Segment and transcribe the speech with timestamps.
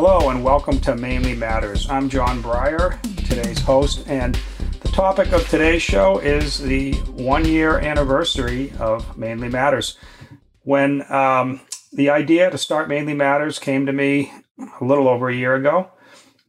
[0.00, 1.90] Hello and welcome to Mainly Matters.
[1.90, 4.38] I'm John Breyer, today's host, and
[4.80, 9.98] the topic of today's show is the one year anniversary of Mainly Matters.
[10.62, 14.32] When um, the idea to start Mainly Matters came to me
[14.80, 15.90] a little over a year ago,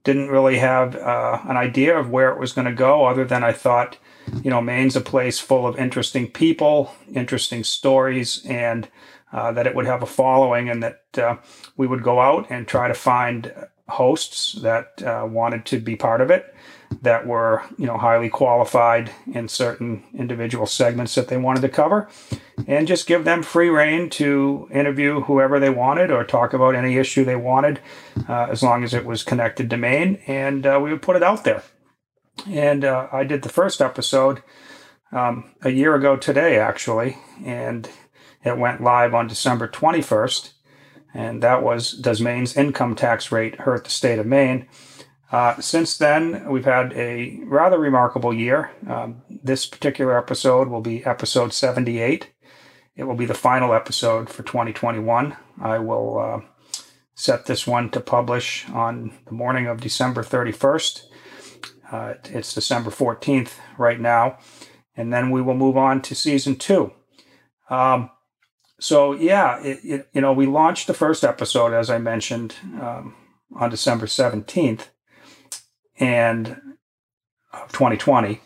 [0.03, 3.43] didn't really have uh, an idea of where it was going to go, other than
[3.43, 3.97] I thought,
[4.43, 8.87] you know, Maine's a place full of interesting people, interesting stories, and
[9.31, 11.37] uh, that it would have a following and that uh,
[11.77, 13.53] we would go out and try to find
[13.87, 16.53] hosts that uh, wanted to be part of it
[17.01, 22.09] that were you know highly qualified in certain individual segments that they wanted to cover
[22.67, 26.97] and just give them free reign to interview whoever they wanted or talk about any
[26.97, 27.79] issue they wanted
[28.27, 31.23] uh, as long as it was connected to Maine and uh, we would put it
[31.23, 31.63] out there.
[32.47, 34.41] And uh, i did the first episode
[35.11, 37.89] um, a year ago today actually and
[38.43, 40.51] it went live on December 21st,
[41.13, 44.67] and that was Does Maine's income tax rate hurt the state of Maine?
[45.31, 48.71] Uh, since then, we've had a rather remarkable year.
[48.87, 52.31] Um, this particular episode will be episode 78.
[52.95, 55.37] It will be the final episode for 2021.
[55.61, 56.41] I will uh,
[57.13, 61.03] set this one to publish on the morning of December 31st.
[61.91, 64.37] Uh, it's December 14th right now.
[64.95, 66.91] And then we will move on to season two.
[67.69, 68.09] Um,
[68.79, 73.15] so yeah, it, it, you know, we launched the first episode as I mentioned um,
[73.55, 74.89] on December seventeenth,
[75.99, 76.61] and
[77.51, 78.41] of 2020,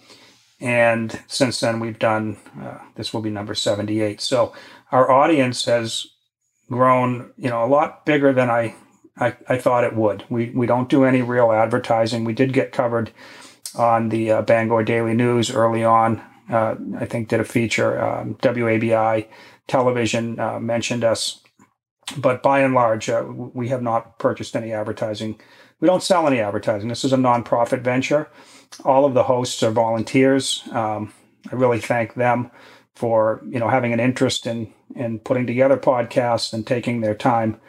[0.60, 4.22] and since then we've done uh, this will be number 78.
[4.22, 4.54] So
[4.92, 6.08] our audience has
[6.70, 8.76] grown, you know, a lot bigger than I
[9.18, 10.26] I, I thought it would.
[10.30, 12.24] We we don't do any real advertising.
[12.24, 13.12] We did get covered
[13.76, 16.22] on the uh, Bangor Daily News early on.
[16.50, 19.28] Uh, I think did a feature um, WABI
[19.68, 21.42] television uh, mentioned us.
[22.18, 25.40] But by and large, uh, we have not purchased any advertising.
[25.80, 26.90] We don't sell any advertising.
[26.90, 28.30] This is a nonprofit venture.
[28.84, 30.64] All of the hosts are volunteers.
[30.72, 31.14] Um,
[31.52, 32.52] I really thank them
[32.96, 37.60] for you know having an interest in in putting together podcasts and taking their time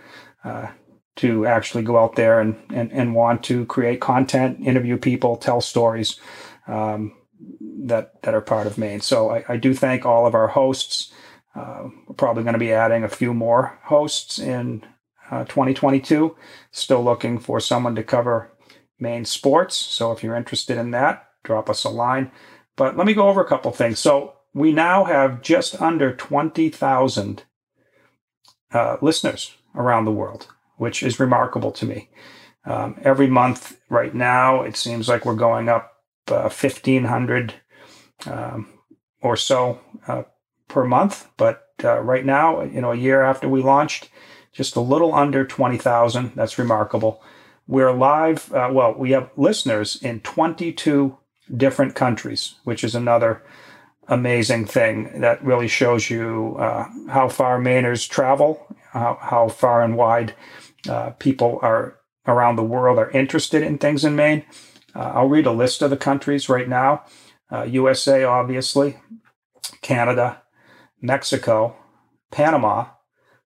[0.45, 0.69] uh,
[1.17, 5.61] to actually go out there and, and and want to create content, interview people, tell
[5.61, 6.21] stories
[6.67, 7.13] um,
[7.61, 9.01] that that are part of Maine.
[9.01, 11.13] So I, I do thank all of our hosts.
[11.55, 14.85] Uh, we're probably going to be adding a few more hosts in
[15.31, 16.37] uh, 2022.
[16.71, 18.51] Still looking for someone to cover
[18.99, 19.77] Maine sports.
[19.77, 22.31] So if you're interested in that, drop us a line.
[22.77, 23.99] But let me go over a couple things.
[23.99, 27.45] So we now have just under 20,000
[28.73, 32.09] uh, listeners around the world, which is remarkable to me.
[32.65, 35.93] Um, every month right now, it seems like we're going up
[36.27, 37.55] 1,500
[38.27, 38.69] uh, um,
[39.21, 40.23] or so uh,
[40.75, 41.29] per month.
[41.37, 44.11] But uh, right now, you know, a year after we launched,
[44.53, 46.33] just a little under 20,000.
[46.35, 47.23] That's remarkable.
[47.69, 48.53] We're live.
[48.53, 51.17] Uh, well, we have listeners in 22
[51.57, 53.43] different countries, which is another
[54.09, 59.97] amazing thing that really shows you uh, how far Mainers travel, how, how far and
[59.97, 60.35] wide
[60.89, 61.97] uh, people are
[62.27, 64.45] around the world are interested in things in Maine.
[64.95, 67.05] Uh, I'll read a list of the countries right now.
[67.67, 68.97] USA, uh, obviously,
[69.81, 70.43] Canada,
[71.05, 71.77] Mexico,
[72.31, 72.87] Panama,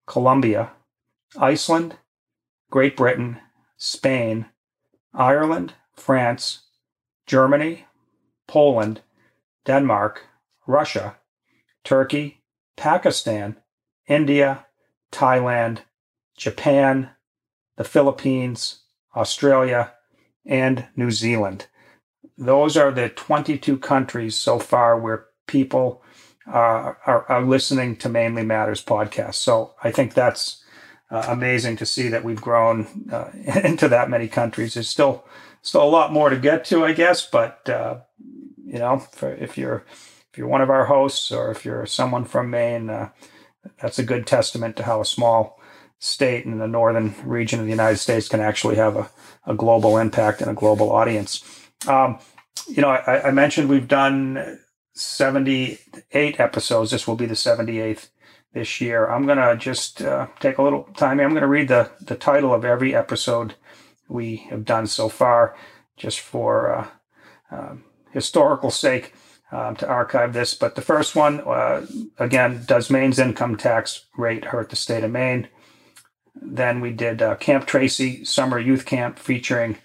[0.07, 0.71] Colombia,
[1.37, 1.97] Iceland,
[2.71, 3.39] Great Britain,
[3.77, 4.47] Spain,
[5.13, 6.61] Ireland, France,
[7.27, 7.85] Germany,
[8.47, 9.01] Poland,
[9.67, 10.23] Denmark,
[10.69, 11.17] Russia,
[11.83, 12.43] Turkey,
[12.77, 13.57] Pakistan,
[14.07, 14.67] India,
[15.11, 15.81] Thailand,
[16.37, 17.11] Japan,
[17.77, 18.83] the Philippines,
[19.17, 19.95] Australia,
[20.47, 21.67] and New Zealand.
[22.37, 26.05] Those are the 22 countries so far where people
[26.49, 29.35] uh, are, are, listening to Mainly Matters podcast.
[29.35, 30.65] So I think that's
[31.11, 33.31] uh, amazing to see that we've grown uh,
[33.65, 34.75] into that many countries.
[34.75, 35.25] There's still
[35.63, 37.27] still a lot more to get to, I guess.
[37.27, 37.99] But uh,
[38.65, 39.85] you know, for, if you're
[40.33, 43.11] if you're one of our hosts or if you're someone from Maine, uh,
[43.81, 45.61] that's a good testament to how a small
[45.99, 49.11] state in the northern region of the United States can actually have a,
[49.47, 51.43] a global impact and a global audience.
[51.87, 52.19] Um,
[52.69, 54.59] you know, I, I mentioned we've done
[54.99, 56.91] 78 episodes.
[56.91, 58.09] This will be the 78th
[58.53, 59.07] this year.
[59.07, 61.21] I'm going to just uh, take a little time.
[61.21, 63.55] I'm going to read the, the title of every episode
[64.09, 65.55] we have done so far,
[65.97, 66.89] just for uh,
[67.51, 69.15] um, historical sake
[69.53, 70.55] um, to archive this.
[70.55, 71.87] But the first one, uh,
[72.19, 75.49] again, does Maine's income tax rate hurt the state of Maine?
[76.35, 79.79] Then we did uh, Camp Tracy Summer Youth Camp featuring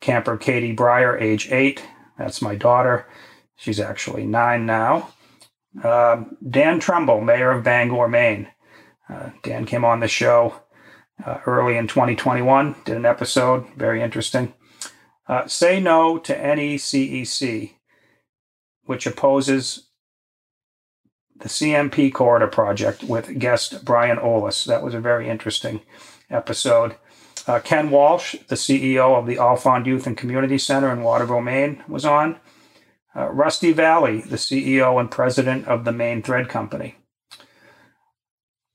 [0.00, 1.84] camper Katie Breyer, age eight.
[2.18, 3.06] That's my daughter.
[3.60, 5.10] She's actually nine now.
[5.84, 8.48] Uh, Dan Tremble, mayor of Bangor, Maine.
[9.06, 10.62] Uh, Dan came on the show
[11.26, 12.74] uh, early in 2021.
[12.86, 14.54] Did an episode, very interesting.
[15.28, 17.74] Uh, say no to NECEC,
[18.84, 19.88] which opposes
[21.36, 24.64] the CMP Corridor Project with guest Brian Olis.
[24.64, 25.82] That was a very interesting
[26.30, 26.96] episode.
[27.46, 31.84] Uh, Ken Walsh, the CEO of the Alfond Youth and Community Center in Waterville, Maine,
[31.86, 32.40] was on.
[33.14, 36.96] Uh, Rusty Valley, the CEO and president of the Maine Thread Company.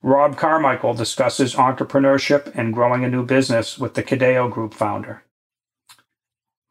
[0.02, 5.24] Rob Carmichael discusses entrepreneurship and growing a new business with the Cadeo Group founder.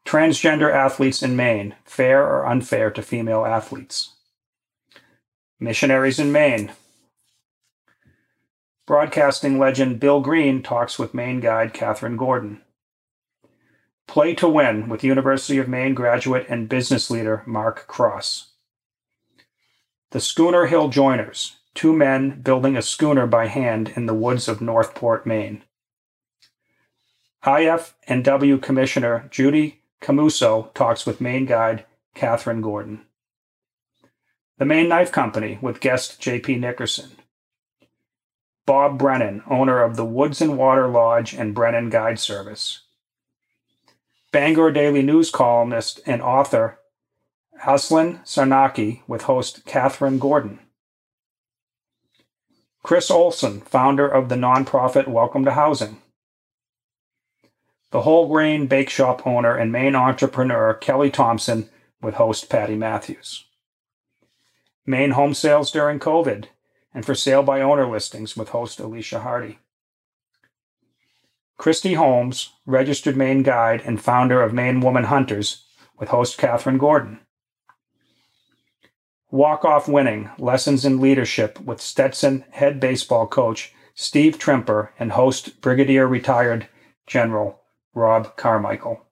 [0.05, 4.13] Transgender athletes in Maine, fair or unfair to female athletes.
[5.59, 6.71] Missionaries in Maine.
[8.85, 12.61] Broadcasting legend Bill Green talks with Maine guide Catherine Gordon.
[14.07, 18.51] Play to Win with University of Maine graduate and business leader Mark Cross.
[20.11, 24.61] The Schooner Hill Joiners, two men building a schooner by hand in the woods of
[24.61, 25.63] Northport, Maine.
[27.45, 33.05] IF and W Commissioner Judy Camuso talks with Maine guide Catherine Gordon.
[34.57, 36.55] The Maine Knife Company with guest J.P.
[36.55, 37.11] Nickerson.
[38.65, 42.84] Bob Brennan, owner of the Woods and Water Lodge and Brennan Guide Service.
[44.35, 46.77] Bangor Daily News columnist and author
[47.63, 50.59] Aislinn Sarnacki with host Catherine Gordon.
[52.83, 56.01] Chris Olson, founder of the nonprofit Welcome to Housing.
[57.91, 61.69] The Whole Grain Bake Shop owner and Maine entrepreneur Kelly Thompson
[62.01, 63.45] with host Patty Matthews.
[64.85, 66.47] Maine home sales during COVID
[66.93, 69.59] and for sale by owner listings with host Alicia Hardy.
[71.57, 75.65] Christy Holmes, registered Maine guide and founder of Maine Woman Hunters,
[75.97, 77.19] with host Catherine Gordon.
[79.31, 85.61] Walk Off Winning Lessons in Leadership with Stetson head baseball coach Steve Trimper and host
[85.61, 86.67] Brigadier Retired
[87.07, 87.61] General
[87.93, 89.05] Rob Carmichael.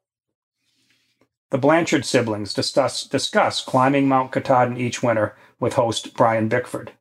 [1.50, 6.92] The Blanchard siblings discuss, discuss climbing Mount Katahdin each winter with host Brian Bickford.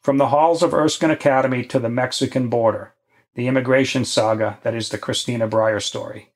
[0.00, 2.94] From the halls of Erskine Academy to the Mexican border,
[3.34, 6.30] the immigration saga that is the Christina Breyer story.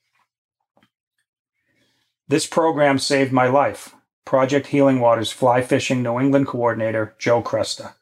[2.27, 3.95] This program saved my life.
[4.25, 7.95] Project Healing Waters fly fishing New England coordinator Joe Cresta.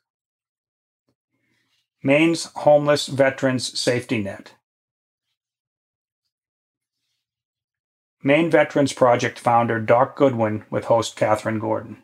[2.02, 4.54] Maine's Homeless Veterans Safety Net.
[8.24, 12.02] Maine Veterans Project founder Doc Goodwin with host Catherine Gordon.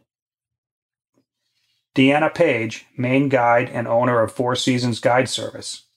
[1.94, 5.87] Deanna Page, Maine guide and owner of Four Seasons Guide Service.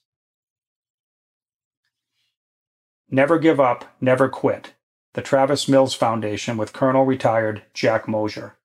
[3.14, 4.72] Never Give Up, Never Quit,
[5.12, 8.56] the Travis Mills Foundation with Colonel Retired Jack Mosier.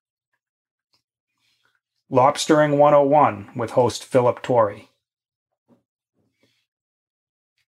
[2.10, 4.88] Lobstering 101 with host Philip Torrey.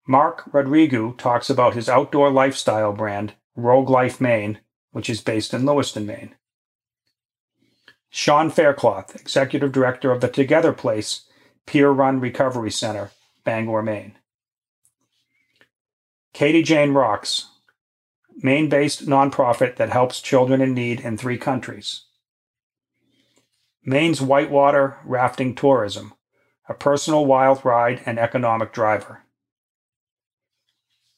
[0.06, 4.60] Mark Rodrigo talks about his outdoor lifestyle brand, Rogue Life Maine,
[4.92, 6.36] which is based in Lewiston, Maine.
[8.10, 11.22] Sean Faircloth, Executive Director of the Together Place
[11.66, 13.12] Peer Run Recovery Center,
[13.46, 14.18] Bangor, Maine.
[16.36, 17.48] Katie Jane Rocks,
[18.36, 22.08] Maine based nonprofit that helps children in need in three countries.
[23.86, 26.14] Maine's Whitewater Rafting Tourism,
[26.68, 29.24] a personal wild ride and economic driver.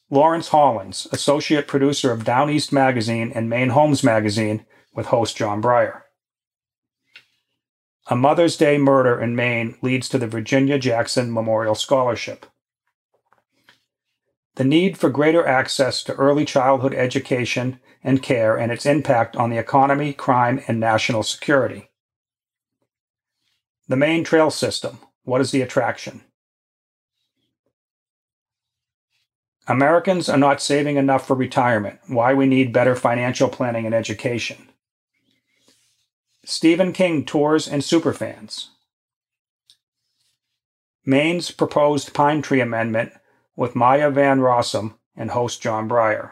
[0.08, 5.60] Lawrence Hollins, associate producer of Down East Magazine and Maine Homes Magazine, with host John
[5.60, 6.02] Breyer.
[8.06, 12.46] A Mother's Day murder in Maine leads to the Virginia Jackson Memorial Scholarship
[14.58, 19.50] the need for greater access to early childhood education and care and its impact on
[19.50, 21.90] the economy, crime, and national security.
[23.86, 24.98] The main trail system.
[25.22, 26.22] What is the attraction?
[29.68, 32.00] Americans are not saving enough for retirement.
[32.08, 34.70] Why we need better financial planning and education.
[36.44, 38.70] Stephen King tours and superfans.
[41.06, 43.12] Maine's proposed pine tree amendment
[43.58, 46.30] with Maya Van Rossum and host John Breyer.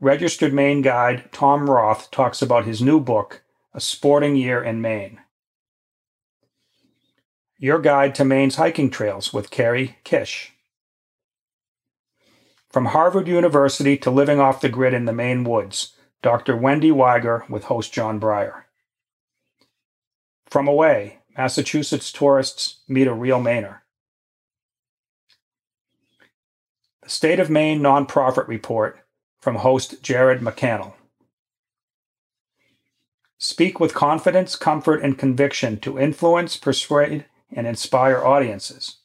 [0.00, 3.42] Registered Maine guide Tom Roth talks about his new book,
[3.74, 5.20] A Sporting Year in Maine.
[7.58, 10.54] Your Guide to Maine's Hiking Trails with Carey Kish.
[12.70, 16.56] From Harvard University to living off the grid in the Maine woods, Dr.
[16.56, 18.62] Wendy Weiger with host John Breyer.
[20.46, 23.80] From Away, Massachusetts tourists meet a real Mainer.
[27.08, 28.98] State of Maine Nonprofit Report
[29.40, 30.92] from host Jared McCannell.
[33.38, 38.98] Speak with confidence, comfort, and conviction to influence, persuade, and inspire audiences.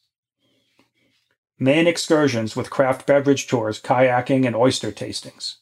[1.58, 5.54] Maine excursions with craft beverage tours, kayaking, and oyster tastings.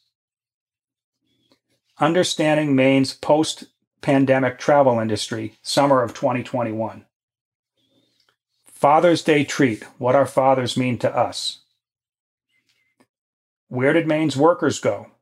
[2.01, 3.67] Understanding Maine's post
[4.01, 7.05] pandemic travel industry, summer of 2021.
[8.65, 11.62] Father's Day treat what our fathers mean to us.
[13.73, 15.13] Where did Maine's workers go?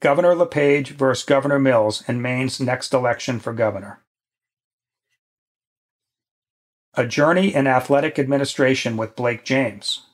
[0.00, 4.02] Governor LePage versus Governor Mills in Maine's next election for governor.
[6.94, 10.06] A Journey in Athletic Administration with Blake James.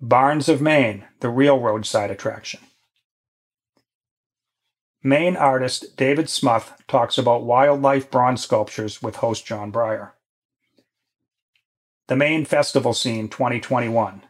[0.00, 2.60] Barns of Maine, the real roadside attraction.
[5.02, 10.13] Maine artist David Smuth talks about wildlife bronze sculptures with host John Breyer.
[12.06, 14.24] The Maine Festival Scene 2021.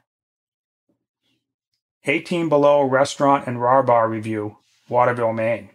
[2.05, 5.71] 18 Below Restaurant and Raw Bar Review, Waterville, Maine.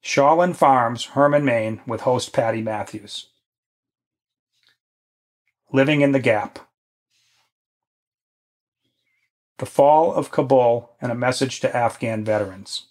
[0.00, 3.30] Shawlin Farms, Hermon, Maine, with host Patty Matthews.
[5.72, 6.60] Living in the Gap.
[9.58, 12.86] The Fall of Kabul and a Message to Afghan Veterans.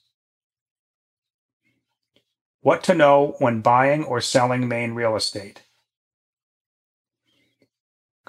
[2.59, 5.63] What to know when buying or selling Maine real estate.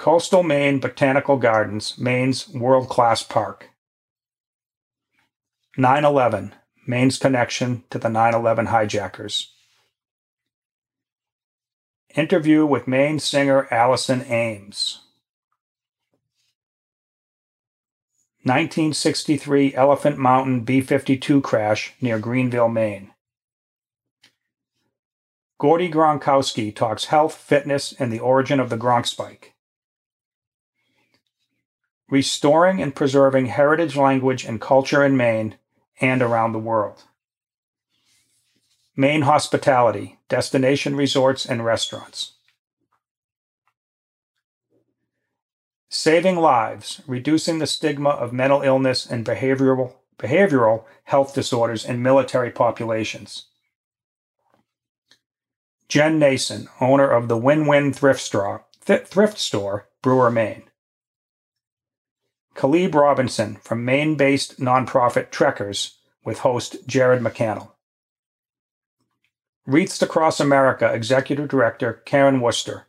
[0.03, 3.71] Coastal Maine Botanical Gardens, Maine's world class park.
[5.77, 6.57] 9 11,
[6.89, 9.53] Maine's connection to the 9 11 hijackers.
[12.17, 15.03] Interview with Maine singer Allison Ames.
[18.43, 23.13] 1963 Elephant Mountain B 52 crash near Greenville, Maine.
[25.61, 29.55] Gordy Gronkowski talks health, fitness, and the origin of the Gronk spike.
[32.13, 35.57] Restoring and preserving heritage language and culture in Maine
[35.99, 37.05] and around the world.
[38.95, 42.33] Maine hospitality, destination resorts, and restaurants.
[45.89, 52.51] Saving lives, reducing the stigma of mental illness and behavioral, behavioral health disorders in military
[52.51, 53.47] populations.
[55.89, 60.65] Jen Nason, owner of the Win Win Thrift Store, Thrift Store, Brewer, Maine.
[62.55, 67.71] Caleb Robinson from Maine based nonprofit Trekkers with host Jared McCannell.
[69.67, 72.87] Wreaths Across America Executive Director Karen Worcester.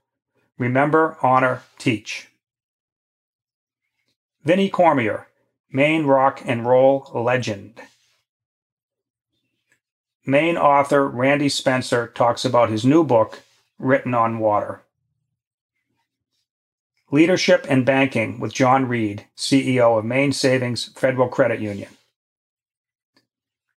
[0.57, 2.29] Remember, Honor, Teach.
[4.43, 5.27] Vinnie Cormier,
[5.71, 7.81] Maine rock and roll legend.
[10.25, 13.41] Maine author Randy Spencer talks about his new book,
[13.77, 14.81] Written on Water.
[17.13, 21.89] Leadership and Banking with John Reed, CEO of Maine Savings Federal Credit Union.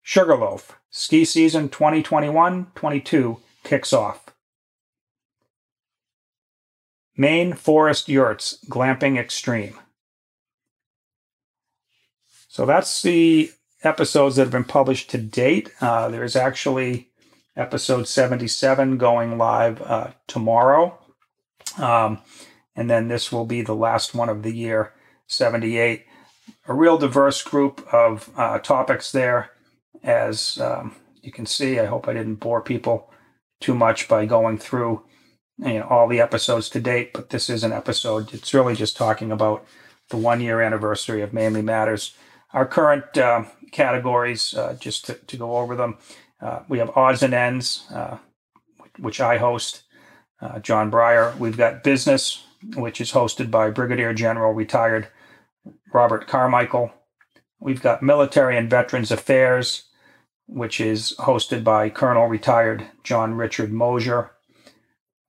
[0.03, 4.27] Sugarloaf, ski season 2021 22 kicks off.
[7.17, 9.81] Maine Forest Yurts, Glamping Extreme.
[12.47, 13.51] So that's the
[13.83, 15.73] episodes that have been published to date.
[15.81, 17.09] Uh, there's actually
[17.57, 20.97] episode 77 going live uh, tomorrow.
[21.79, 22.21] Um,
[22.77, 24.93] and then this will be the last one of the year,
[25.27, 26.05] 78.
[26.67, 29.51] A real diverse group of uh, topics there.
[30.03, 33.11] As um, you can see, I hope I didn't bore people
[33.61, 35.05] too much by going through
[35.59, 38.35] you know, all the episodes to date, but this is an episode.
[38.35, 39.65] It's really just talking about
[40.11, 42.15] the one year anniversary of Mainly Matters
[42.55, 45.99] our current uh, categories, uh, just to, to, go over them,
[46.41, 48.17] uh, we have odds and ends, uh,
[48.99, 49.83] which I host,
[50.41, 51.37] uh, John Breyer.
[51.37, 52.45] We've got business,
[52.77, 55.09] which is hosted by Brigadier General retired
[55.93, 56.93] Robert Carmichael.
[57.61, 59.85] We've got military and veterans affairs,
[60.47, 64.33] which is hosted by Colonel retired John Richard Mosier.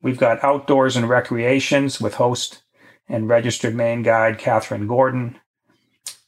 [0.02, 2.62] We've got outdoors and recreations with host
[3.08, 5.40] and registered Maine guide Catherine Gordon.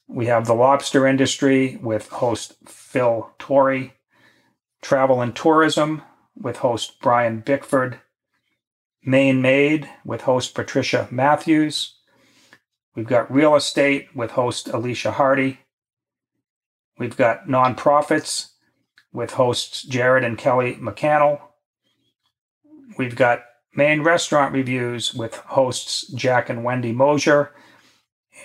[0.07, 3.93] We have the lobster industry with host Phil Torrey,
[4.81, 6.01] travel and tourism
[6.35, 7.99] with host Brian Bickford,
[9.07, 11.95] Maine Made with host Patricia Matthews.
[12.95, 15.61] We've got real estate with host Alicia Hardy.
[16.99, 18.49] We've got nonprofits
[19.11, 21.39] with hosts Jared and Kelly McCannell.
[22.97, 23.43] We've got
[23.75, 27.51] Maine restaurant reviews with hosts Jack and Wendy Mosier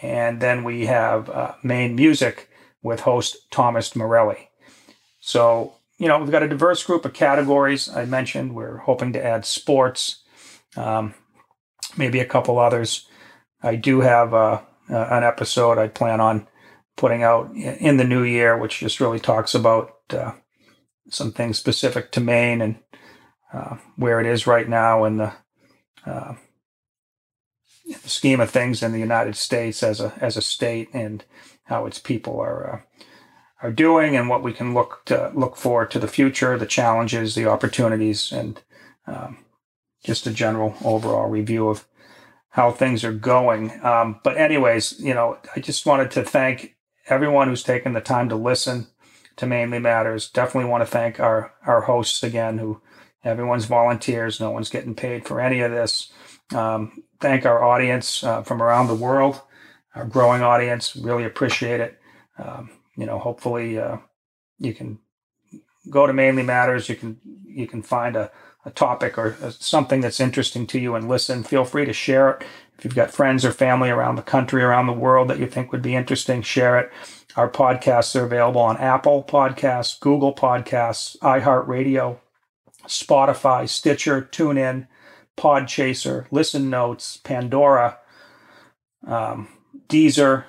[0.00, 2.48] and then we have uh, Maine music
[2.82, 4.48] with host Thomas Morelli.
[5.20, 7.88] So, you know, we've got a diverse group of categories.
[7.88, 10.21] I mentioned we're hoping to add sports,
[10.76, 11.14] um,
[11.96, 13.08] maybe a couple others.
[13.62, 16.46] I do have uh, an episode I plan on
[16.96, 20.32] putting out in the new year, which just really talks about uh,
[21.08, 22.78] some things specific to Maine and
[23.52, 25.32] uh, where it is right now and the
[26.06, 26.34] uh,
[28.02, 31.24] the scheme of things in the United States as a as a state and
[31.64, 33.04] how its people are uh,
[33.62, 37.34] are doing and what we can look to look forward to the future, the challenges,
[37.34, 38.60] the opportunities, and
[39.06, 39.41] um,
[40.04, 41.86] just a general overall review of
[42.50, 43.72] how things are going.
[43.84, 46.76] Um, but anyways, you know, I just wanted to thank
[47.08, 48.88] everyone who's taken the time to listen
[49.36, 50.28] to Mainly Matters.
[50.30, 52.80] Definitely want to thank our our hosts again, who
[53.24, 54.40] everyone's volunteers.
[54.40, 56.12] No one's getting paid for any of this.
[56.54, 59.40] Um, thank our audience uh, from around the world,
[59.94, 60.94] our growing audience.
[60.94, 61.98] Really appreciate it.
[62.38, 63.98] Um, you know, hopefully uh,
[64.58, 64.98] you can
[65.90, 66.88] go to Mainly Matters.
[66.88, 68.30] You can you can find a,
[68.64, 71.42] a topic or uh, something that's interesting to you and listen.
[71.42, 72.46] Feel free to share it.
[72.78, 75.72] If you've got friends or family around the country, around the world that you think
[75.72, 76.90] would be interesting, share it.
[77.36, 82.18] Our podcasts are available on Apple Podcasts, Google Podcasts, iHeartRadio,
[82.86, 84.86] Spotify, Stitcher, TuneIn,
[85.36, 87.98] Podchaser, Listen Notes, Pandora,
[89.06, 89.48] um,
[89.88, 90.44] Deezer,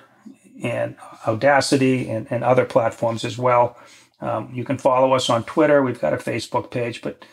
[0.62, 3.78] and Audacity, and, and other platforms as well.
[4.20, 5.82] Um, you can follow us on Twitter.
[5.82, 7.24] We've got a Facebook page, but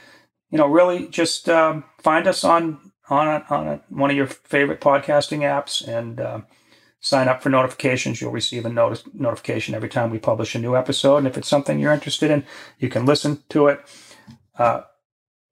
[0.52, 4.28] you know, really just um, find us on on a, on a, one of your
[4.28, 6.42] favorite podcasting apps and uh,
[7.02, 8.22] sign up for notifications.
[8.22, 11.18] You'll receive a notice, notification every time we publish a new episode.
[11.18, 12.46] And if it's something you're interested in,
[12.80, 13.82] you can listen to it.
[14.58, 14.84] Uh,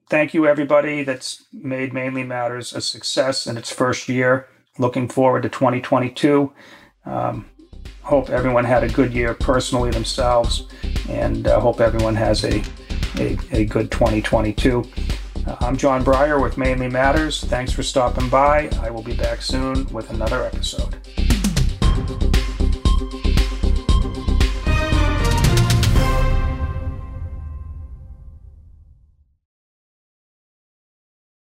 [0.10, 4.48] thank you, everybody that's made Mainly Matters a success in its first year.
[4.78, 6.54] Looking forward to 2022.
[7.06, 7.50] Um,
[8.04, 10.68] hope everyone had a good year personally themselves,
[11.10, 12.64] and uh, hope everyone has a,
[13.18, 14.84] a, a good 2022.
[15.48, 17.44] Uh, I'm John Breyer with Mainly Matters.
[17.44, 18.70] Thanks for stopping by.
[18.82, 20.96] I will be back soon with another episode.